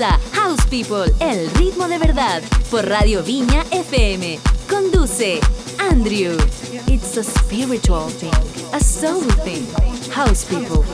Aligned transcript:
House 0.00 0.64
People, 0.70 1.12
el 1.20 1.50
ritmo 1.56 1.86
de 1.86 1.98
verdad, 1.98 2.42
por 2.70 2.88
Radio 2.88 3.22
Viña 3.22 3.66
FM. 3.70 4.38
Conduce 4.66 5.40
Andrew. 5.78 6.38
It's 6.86 7.18
a 7.18 7.22
spiritual 7.22 8.08
thing, 8.08 8.32
a 8.72 8.80
soul 8.80 9.22
thing. 9.44 9.66
House 10.10 10.46
People. 10.46 10.84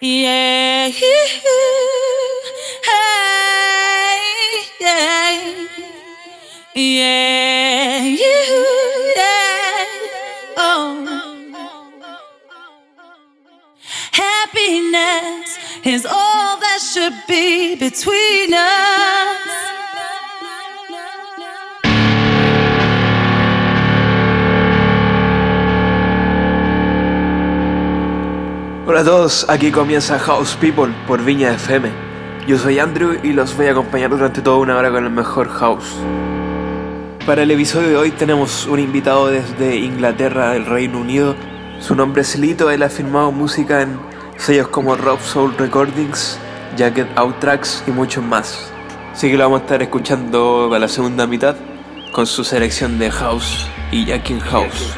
Yeah. 0.00 0.86
Yeah. 0.86 1.26
Yeah. 6.76 7.23
Should 16.84 17.14
be 17.26 17.76
between 17.76 18.52
us. 18.52 19.54
Hola 28.86 29.00
a 29.00 29.04
todos, 29.04 29.46
aquí 29.48 29.70
comienza 29.70 30.18
House 30.18 30.56
People 30.60 30.92
por 31.06 31.24
Viña 31.24 31.54
FM. 31.54 31.90
Yo 32.46 32.58
soy 32.58 32.78
Andrew 32.78 33.18
y 33.22 33.32
los 33.32 33.56
voy 33.56 33.68
a 33.68 33.70
acompañar 33.70 34.10
durante 34.10 34.42
toda 34.42 34.58
una 34.58 34.76
hora 34.76 34.90
con 34.90 35.04
el 35.04 35.10
mejor 35.10 35.48
house. 35.48 35.96
Para 37.24 37.44
el 37.44 37.50
episodio 37.50 37.88
de 37.88 37.96
hoy 37.96 38.10
tenemos 38.10 38.66
un 38.66 38.78
invitado 38.78 39.28
desde 39.28 39.76
Inglaterra, 39.76 40.50
del 40.50 40.66
Reino 40.66 41.00
Unido. 41.00 41.34
Su 41.80 41.94
nombre 41.94 42.20
es 42.20 42.38
Lito, 42.38 42.70
él 42.70 42.82
ha 42.82 42.90
firmado 42.90 43.32
música 43.32 43.80
en 43.80 43.98
sellos 44.36 44.68
como 44.68 44.94
Rob 44.96 45.20
Soul 45.20 45.56
Recordings, 45.56 46.38
Jacket 46.76 47.08
Out 47.16 47.40
Tracks 47.40 47.84
y 47.86 47.90
muchos 47.90 48.24
más. 48.24 48.70
Así 49.12 49.30
que 49.30 49.36
lo 49.36 49.44
vamos 49.44 49.60
a 49.60 49.62
estar 49.64 49.82
escuchando 49.82 50.72
a 50.74 50.78
la 50.78 50.88
segunda 50.88 51.26
mitad 51.26 51.56
con 52.12 52.26
su 52.26 52.44
selección 52.44 52.98
de 52.98 53.10
house 53.10 53.68
y 53.92 54.06
Jackin 54.06 54.40
House. 54.40 54.96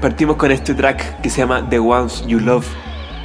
Partimos 0.00 0.36
con 0.36 0.50
este 0.50 0.74
track 0.74 1.22
que 1.22 1.30
se 1.30 1.38
llama 1.38 1.66
The 1.68 1.78
Ones 1.78 2.26
You 2.26 2.38
Love. 2.38 2.66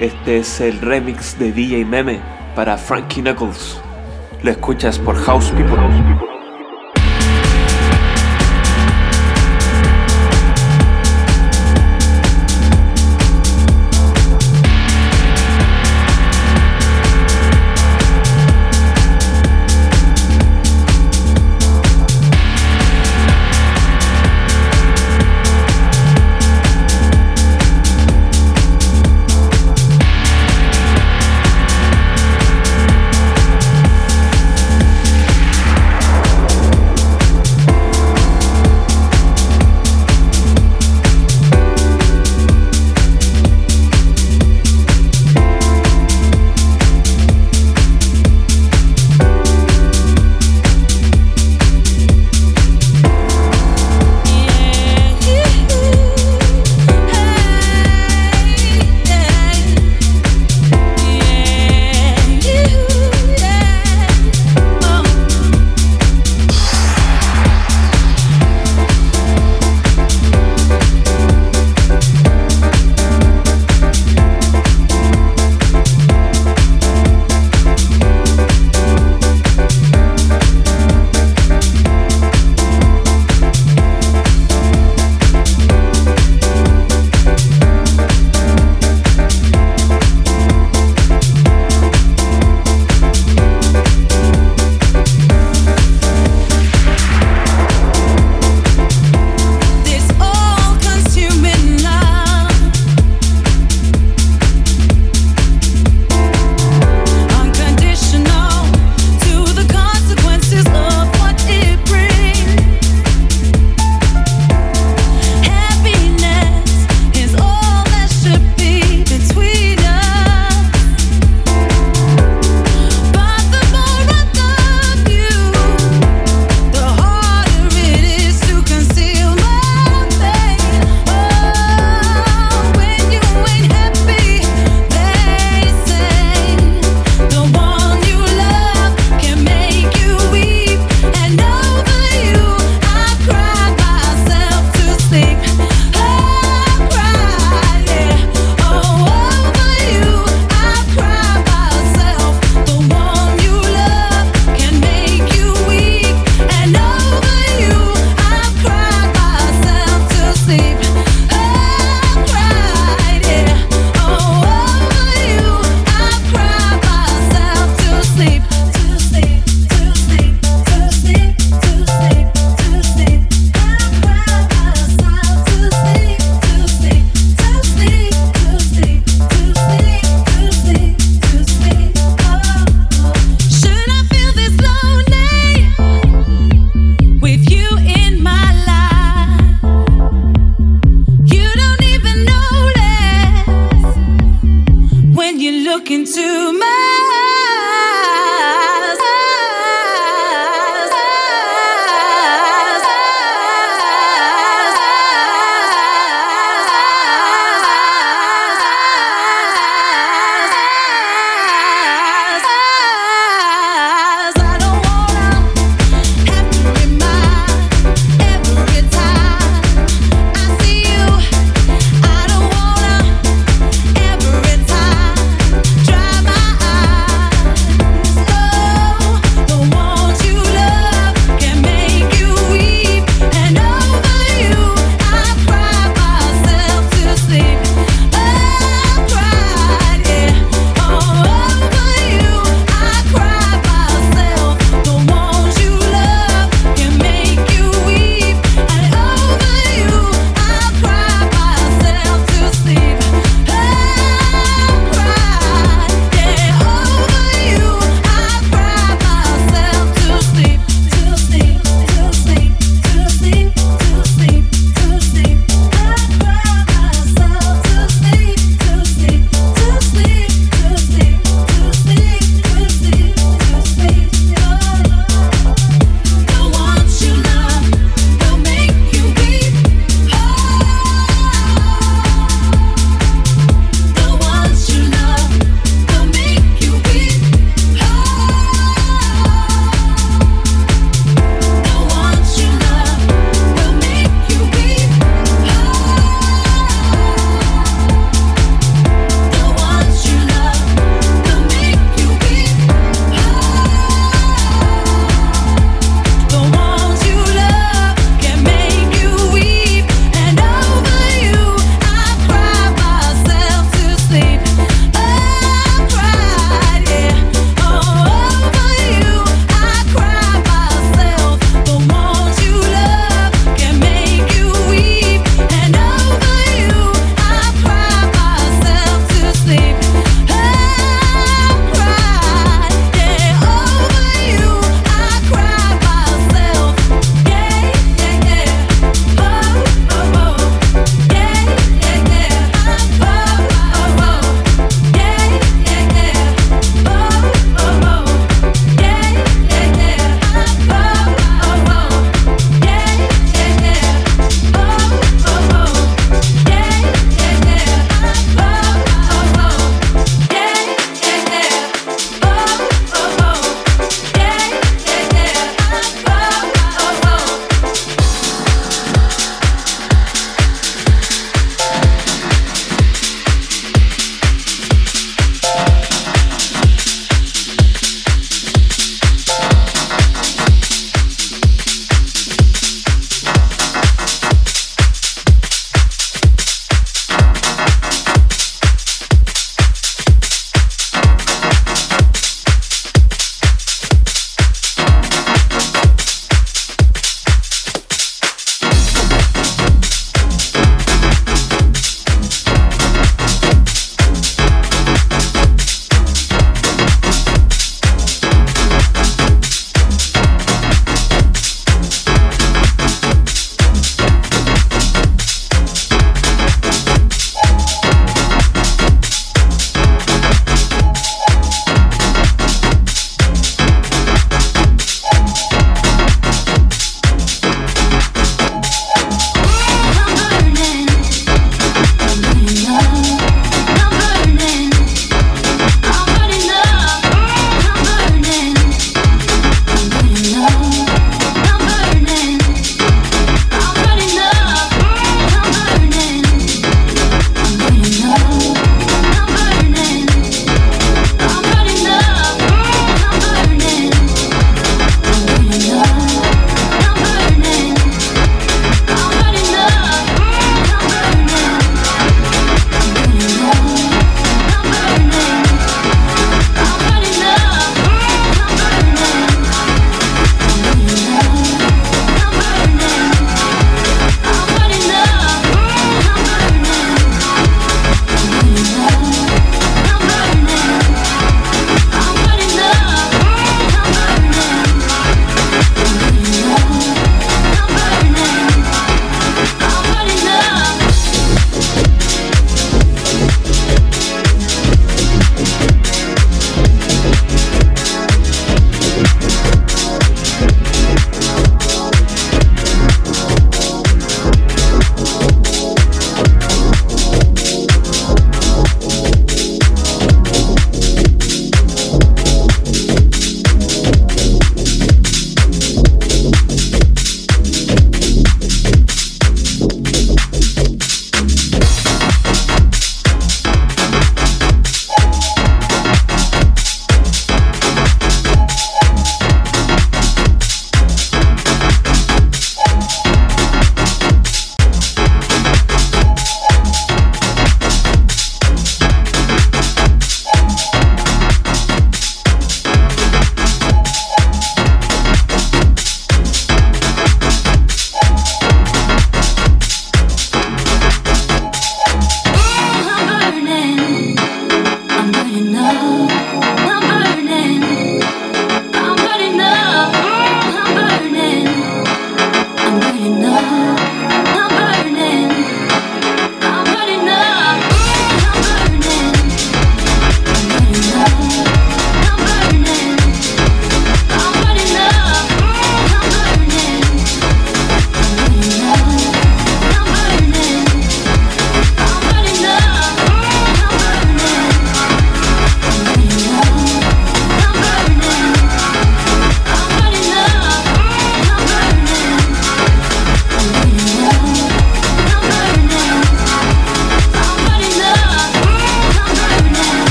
Este 0.00 0.38
es 0.38 0.62
el 0.62 0.80
remix 0.80 1.38
de 1.38 1.52
DJ 1.52 1.84
Meme 1.84 2.20
para 2.56 2.78
Frankie 2.78 3.20
Knuckles. 3.20 3.78
Lo 4.42 4.50
escuchas 4.50 4.98
por 4.98 5.14
House 5.14 5.50
People. 5.50 6.29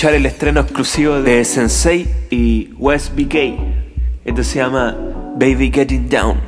Escuchar 0.00 0.14
el 0.14 0.24
estreno 0.24 0.60
exclusivo 0.60 1.20
de 1.20 1.44
Sensei 1.44 2.08
y 2.30 2.70
West 2.78 3.14
BK. 3.14 3.34
Esto 4.24 4.42
se 4.42 4.58
llama 4.58 4.96
Baby 5.34 5.70
Getting 5.70 6.08
Down 6.08 6.40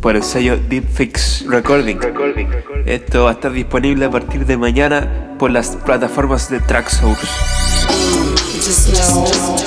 por 0.00 0.14
el 0.14 0.22
sello 0.22 0.56
Deep 0.56 0.84
Fix 0.88 1.44
Recording. 1.48 1.98
Esto 2.86 3.24
va 3.24 3.30
a 3.30 3.32
estar 3.32 3.50
disponible 3.50 4.04
a 4.04 4.10
partir 4.12 4.46
de 4.46 4.56
mañana 4.56 5.34
por 5.36 5.50
las 5.50 5.70
plataformas 5.84 6.48
de 6.48 6.60
Tracksource. 6.60 7.26
And 9.02 9.61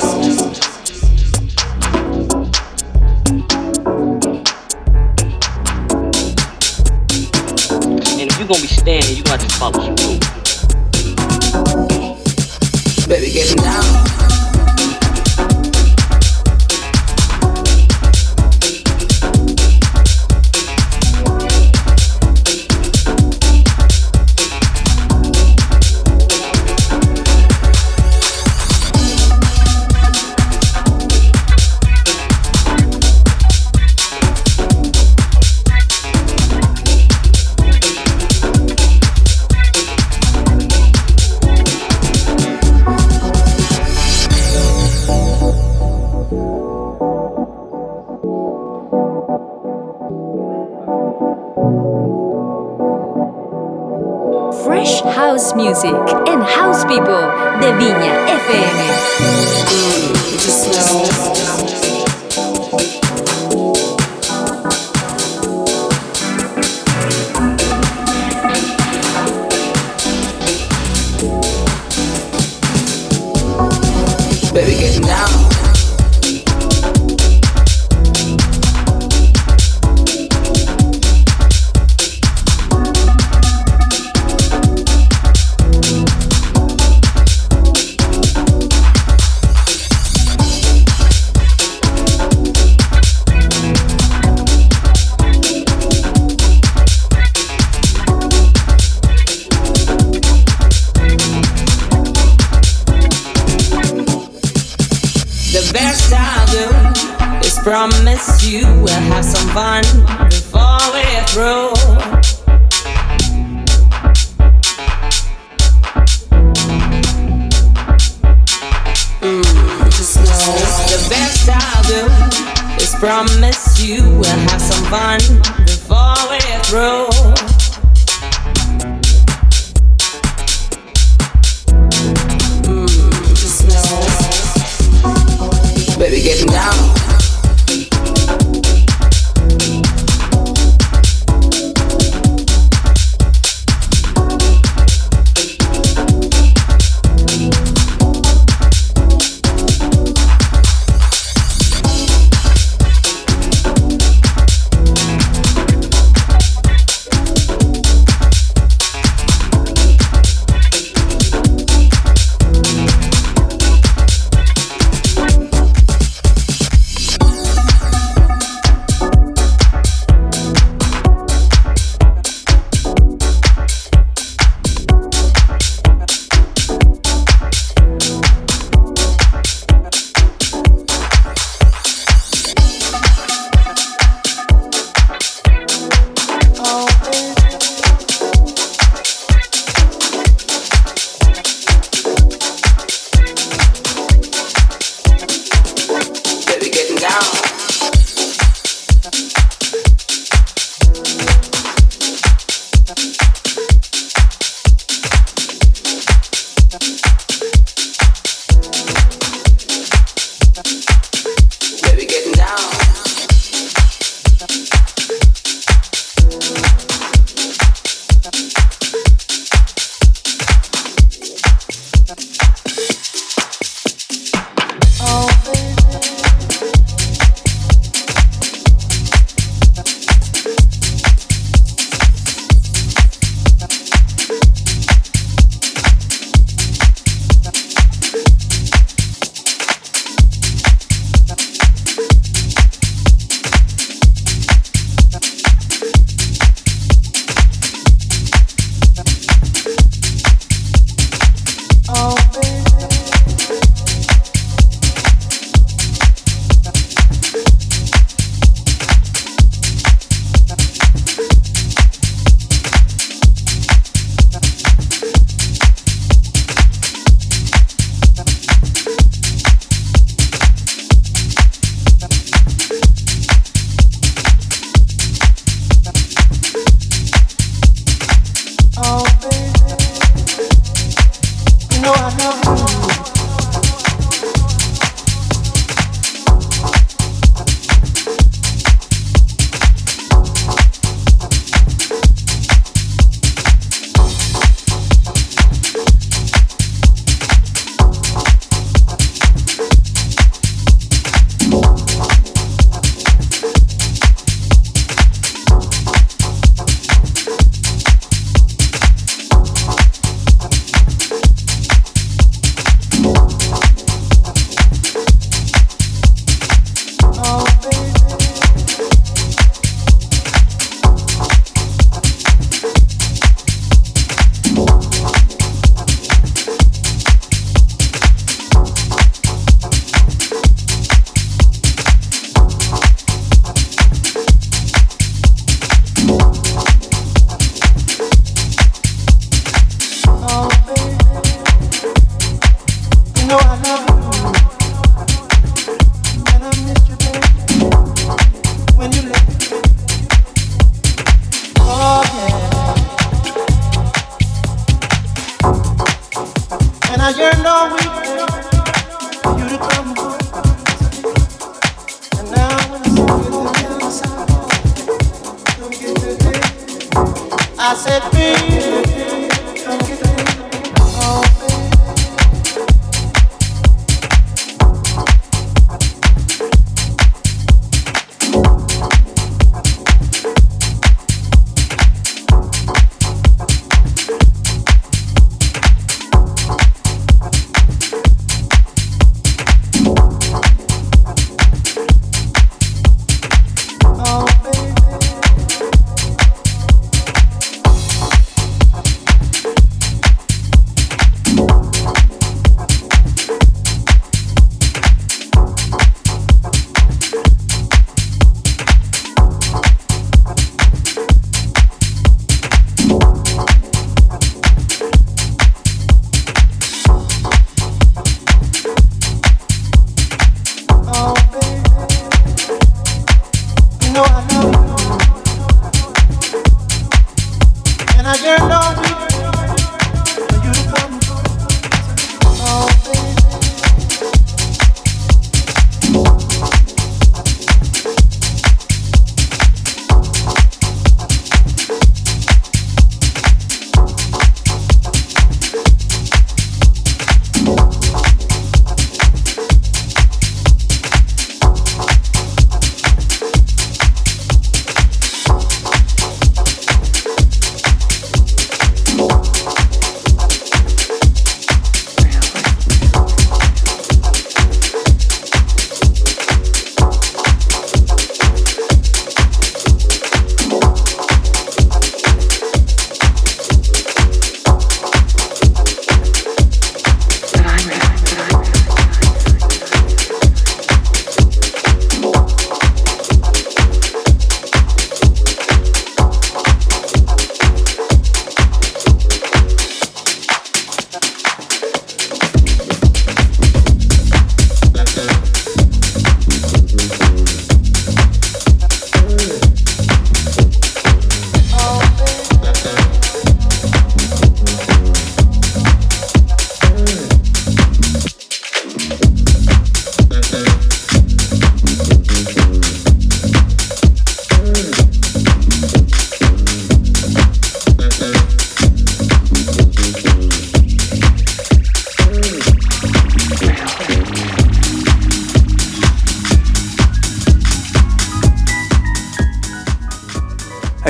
love. 282.17 282.44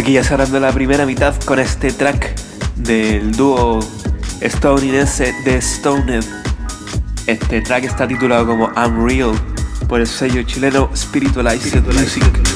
Aquí 0.05 0.13
ya 0.13 0.23
cerrando 0.23 0.59
la 0.59 0.71
primera 0.71 1.03
mitad 1.03 1.33
con 1.45 1.57
este 1.57 1.91
track 1.91 2.35
del 2.75 3.31
dúo 3.31 3.79
estadounidense 4.39 5.33
The 5.45 5.59
Stoned. 5.59 6.23
Este 7.25 7.61
track 7.61 7.85
está 7.85 8.07
titulado 8.07 8.45
como 8.45 8.71
I'm 8.75 9.03
Real 9.03 9.31
por 9.89 10.01
el 10.01 10.05
sello 10.05 10.43
chileno 10.43 10.91
Spiritualized 10.95 11.81
Music. 11.87 12.54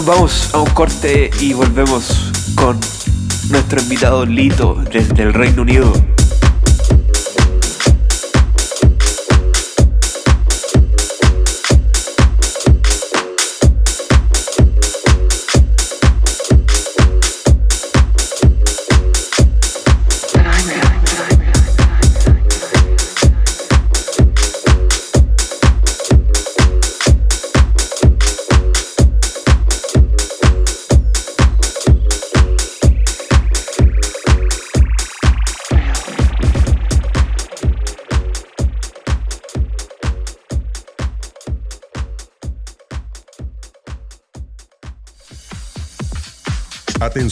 Nos 0.00 0.06
vamos 0.06 0.54
a 0.54 0.58
un 0.60 0.70
corte 0.70 1.28
y 1.40 1.52
volvemos 1.52 2.32
con 2.54 2.80
nuestro 3.50 3.82
invitado 3.82 4.24
Lito 4.24 4.82
desde 4.90 5.24
el 5.24 5.34
Reino 5.34 5.60
Unido. 5.60 5.92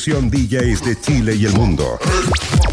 Atención 0.09 0.31
DJs 0.31 0.85
de 0.87 0.99
Chile 0.99 1.35
y 1.35 1.44
el 1.44 1.53
mundo. 1.53 1.99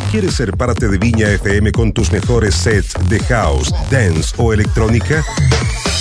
¿Quieres 0.09 0.35
ser 0.35 0.55
parte 0.55 0.87
de 0.87 0.97
Viña 0.97 1.29
FM 1.31 1.73
con 1.73 1.91
tus 1.91 2.09
mejores 2.09 2.55
sets 2.55 2.93
de 3.09 3.19
house, 3.25 3.73
dance 3.91 4.33
o 4.37 4.53
electrónica? 4.53 5.21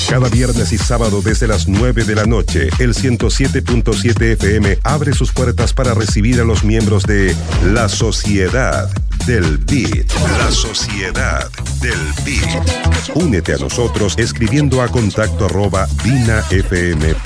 Cada 0.09 0.29
viernes 0.29 0.71
y 0.71 0.79
sábado 0.79 1.23
desde 1.23 1.49
las 1.49 1.67
9 1.67 2.05
de 2.05 2.15
la 2.15 2.25
noche, 2.25 2.69
el 2.79 2.95
107.7 2.95 4.23
FM 4.35 4.79
abre 4.85 5.13
sus 5.13 5.33
puertas 5.33 5.73
para 5.73 5.93
recibir 5.93 6.41
a 6.41 6.45
los 6.45 6.63
miembros 6.63 7.03
de 7.03 7.35
La 7.65 7.89
Sociedad 7.89 8.89
del 9.27 9.59
Beat. 9.59 10.13
La 10.39 10.53
Sociedad 10.53 11.51
del 11.81 11.99
Beat. 12.25 13.17
Únete 13.17 13.55
a 13.55 13.57
nosotros 13.57 14.15
escribiendo 14.19 14.83
a 14.83 14.89
contacto 14.89 15.47
arroba 15.47 15.89
vinafm.cl. 16.05 17.25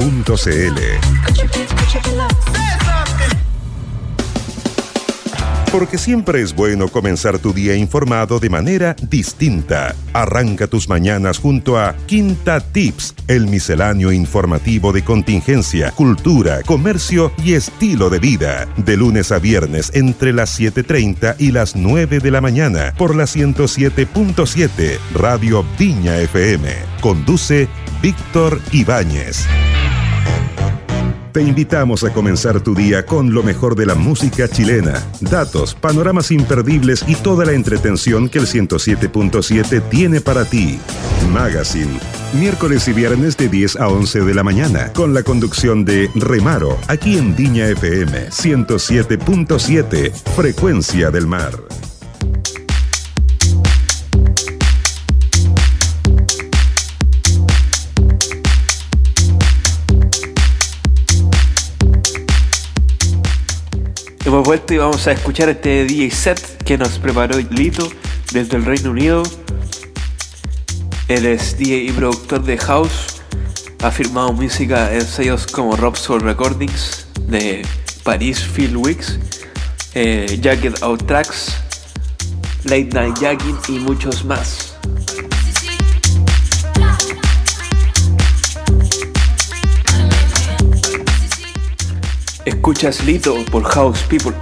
Porque 5.72 5.98
siempre 5.98 6.40
es 6.40 6.54
bueno 6.54 6.88
comenzar 6.88 7.38
tu 7.38 7.52
día 7.52 7.76
informado 7.76 8.38
de 8.40 8.48
manera 8.48 8.96
distinta. 9.10 9.94
Arranca 10.14 10.66
tus 10.66 10.88
mañanas 10.88 11.38
junto 11.38 11.78
a 11.78 11.94
Quinta 12.06 12.60
Tips, 12.60 13.14
el 13.26 13.46
misceláneo 13.46 14.10
informativo 14.10 14.92
de 14.92 15.04
contingencia, 15.04 15.90
cultura, 15.90 16.62
comercio 16.62 17.32
y 17.44 17.52
estilo 17.52 18.08
de 18.08 18.18
vida. 18.18 18.66
De 18.78 18.96
lunes 18.96 19.30
a 19.30 19.38
viernes 19.38 19.90
entre 19.94 20.32
las 20.32 20.58
7.30 20.58 21.36
y 21.38 21.52
las 21.52 21.76
9 21.76 22.20
de 22.20 22.30
la 22.30 22.40
mañana 22.40 22.94
por 22.96 23.14
la 23.14 23.24
107.7 23.24 24.98
Radio 25.14 25.66
Viña 25.78 26.16
FM. 26.18 26.72
Conduce 27.02 27.68
Víctor 28.00 28.58
Ibáñez. 28.72 29.46
Te 31.32 31.42
invitamos 31.42 32.04
a 32.04 32.12
comenzar 32.12 32.60
tu 32.60 32.74
día 32.74 33.04
con 33.04 33.34
lo 33.34 33.42
mejor 33.42 33.76
de 33.76 33.84
la 33.84 33.94
música 33.94 34.48
chilena, 34.48 35.02
datos, 35.20 35.74
panoramas 35.74 36.30
imperdibles 36.30 37.04
y 37.06 37.16
toda 37.16 37.44
la 37.44 37.52
entretención 37.52 38.30
que 38.30 38.38
el 38.38 38.46
107.7 38.46 39.82
tiene 39.90 40.22
para 40.22 40.46
ti. 40.46 40.78
Magazine, 41.30 42.00
miércoles 42.32 42.88
y 42.88 42.94
viernes 42.94 43.36
de 43.36 43.48
10 43.48 43.76
a 43.76 43.88
11 43.88 44.22
de 44.22 44.34
la 44.34 44.42
mañana, 44.42 44.92
con 44.94 45.12
la 45.12 45.22
conducción 45.22 45.84
de 45.84 46.10
Remaro, 46.14 46.78
aquí 46.88 47.18
en 47.18 47.36
Viña 47.36 47.66
FM 47.68 48.30
107.7, 48.30 50.12
Frecuencia 50.34 51.10
del 51.10 51.26
Mar. 51.26 51.52
Hemos 64.28 64.44
vuelto 64.44 64.74
y 64.74 64.76
vamos 64.76 65.06
a 65.06 65.12
escuchar 65.12 65.48
este 65.48 65.86
DJ 65.86 66.10
set 66.10 66.62
que 66.62 66.76
nos 66.76 66.98
preparó 66.98 67.38
Lito 67.38 67.88
desde 68.30 68.58
el 68.58 68.66
Reino 68.66 68.90
Unido. 68.90 69.22
Él 71.08 71.24
es 71.24 71.56
DJ 71.56 71.84
y 71.84 71.92
productor 71.92 72.42
de 72.42 72.58
House. 72.58 73.22
Ha 73.82 73.90
firmado 73.90 74.34
música 74.34 74.92
en 74.92 75.06
sellos 75.06 75.46
como 75.46 75.76
Rob 75.76 75.96
Soul 75.96 76.20
Recordings 76.20 77.06
de 77.22 77.64
Paris 78.02 78.44
Field 78.44 78.76
Weeks, 78.76 79.18
eh, 79.94 80.38
Jacket 80.42 80.82
Out 80.82 81.06
Tracks, 81.06 81.54
Late 82.64 82.90
Night 82.92 83.18
Jacking 83.18 83.56
y 83.68 83.78
muchos 83.78 84.26
más. 84.26 84.67
Escuchas 92.48 93.04
Lito 93.04 93.44
por 93.50 93.62
House 93.62 94.02
People. 94.08 94.32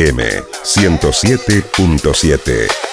FM 0.00 0.18
107.7. 0.64 2.89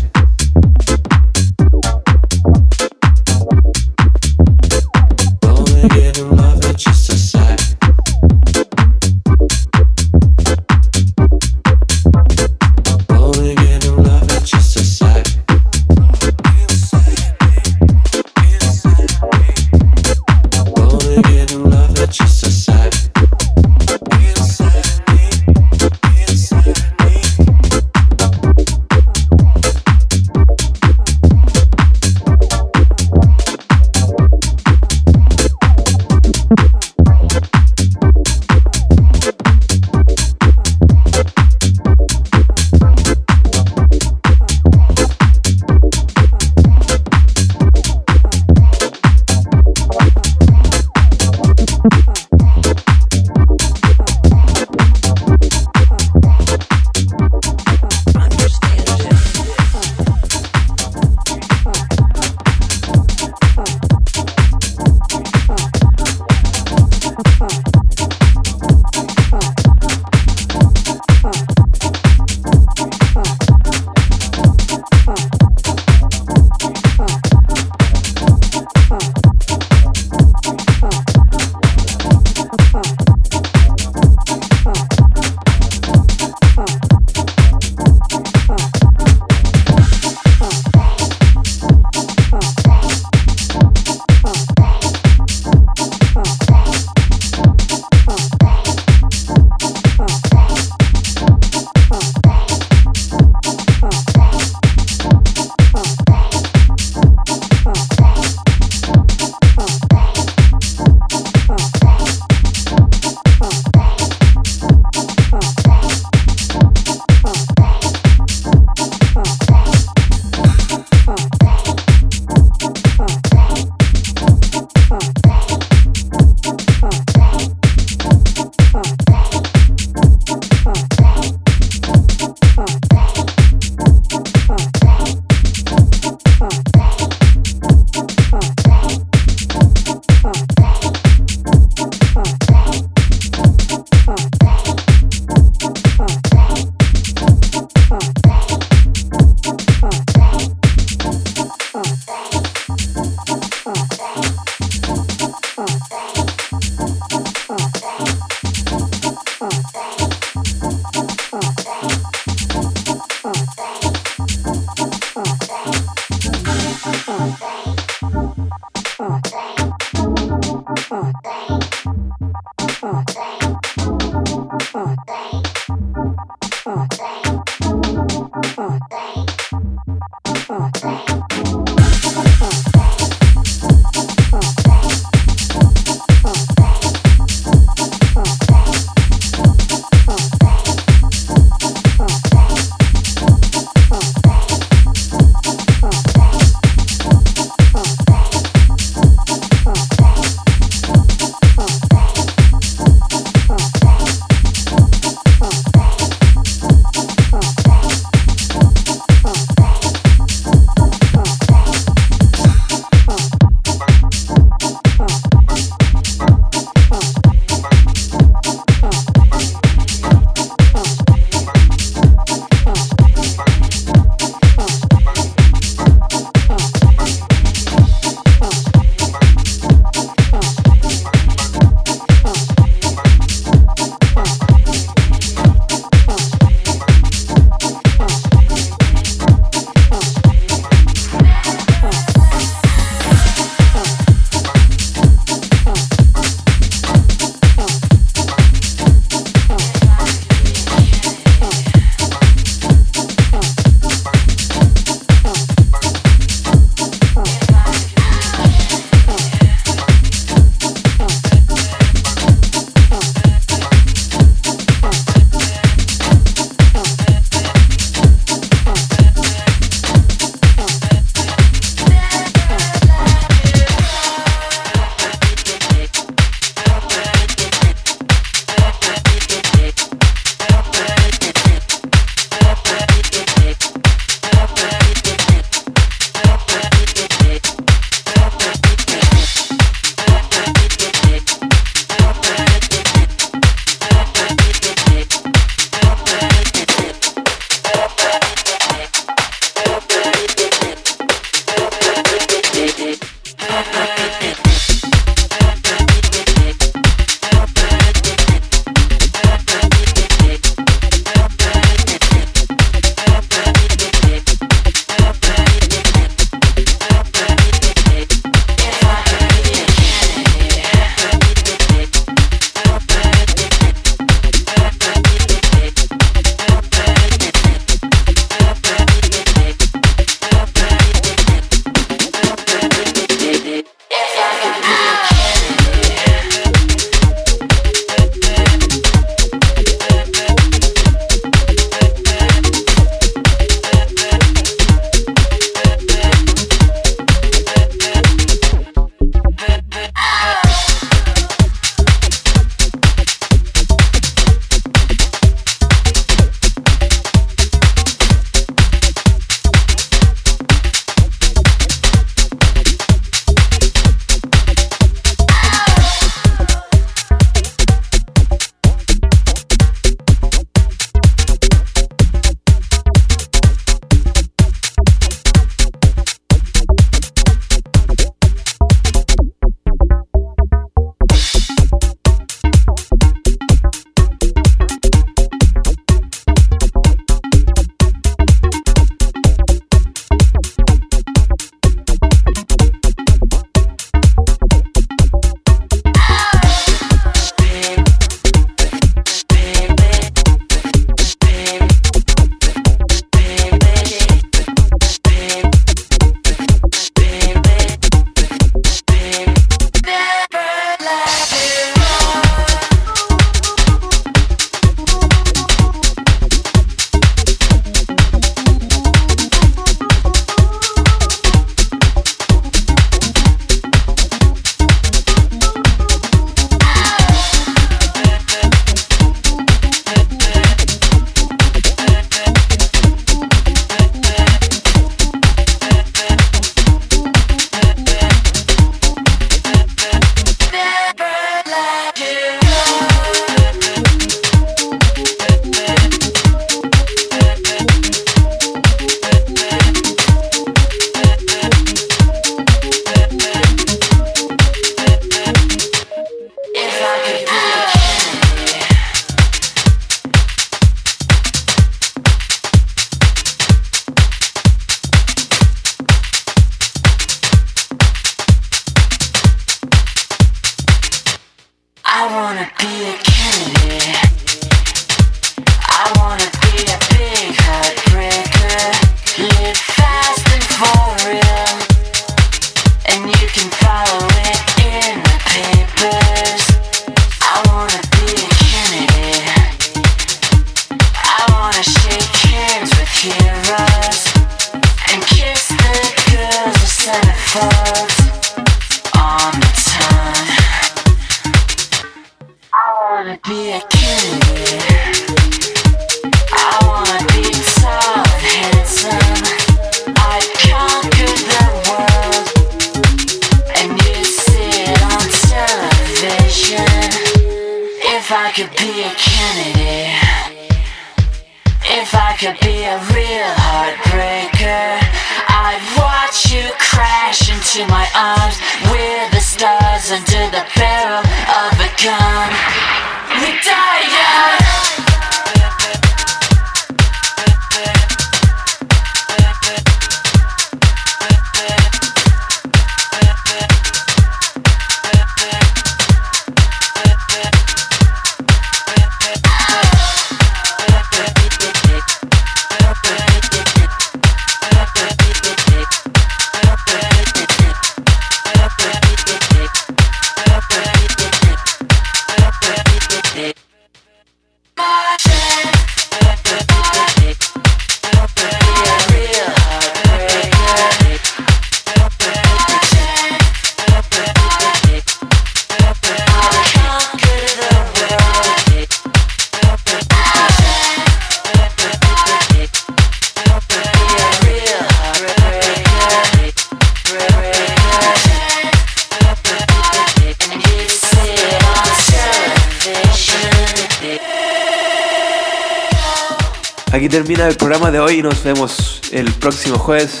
nos 598.02 598.22
vemos 598.22 598.80
el 598.92 599.12
próximo 599.12 599.58
jueves 599.58 600.00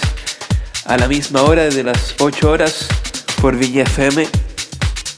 a 0.86 0.96
la 0.96 1.08
misma 1.08 1.42
hora, 1.42 1.64
desde 1.64 1.82
las 1.82 2.14
8 2.18 2.50
horas, 2.50 2.88
por 3.40 3.56
Viña 3.56 3.82
FM. 3.82 4.28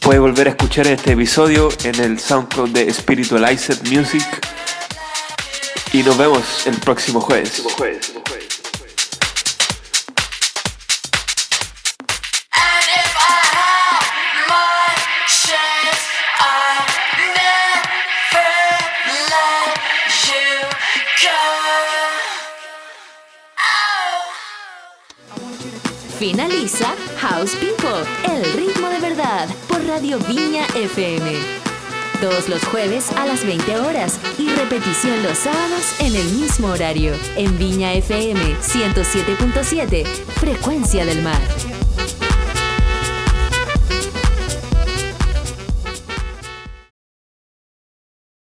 Puede 0.01 0.19
volver 0.19 0.49
a 0.49 0.51
escuchar 0.51 0.87
este 0.87 1.13
episodio 1.13 1.69
en 1.85 2.01
el 2.01 2.19
SoundCloud 2.19 2.71
de 2.71 2.93
Spiritualized 2.93 3.87
Music. 3.91 4.25
Y 5.93 6.03
nos 6.03 6.17
vemos 6.17 6.67
el 6.67 6.77
próximo 6.79 7.21
jueves. 7.21 7.63
Finaliza 26.23 26.95
House 27.19 27.57
People, 27.57 28.09
el 28.33 28.45
ritmo 28.53 28.89
de 28.91 29.01
verdad, 29.01 29.49
por 29.67 29.85
Radio 29.85 30.21
Viña 30.21 30.65
FM. 30.77 31.33
Todos 32.21 32.49
los 32.49 32.65
jueves 32.67 33.11
a 33.17 33.27
las 33.27 33.45
20 33.45 33.81
horas 33.81 34.21
y 34.39 34.49
repetición 34.51 35.21
los 35.25 35.37
sábados 35.37 35.83
en 35.99 36.15
el 36.15 36.29
mismo 36.35 36.69
horario, 36.69 37.15
en 37.37 37.59
Viña 37.59 37.95
FM 37.95 38.41
107.7, 38.61 40.07
Frecuencia 40.07 41.05
del 41.05 41.23
Mar. 41.23 41.41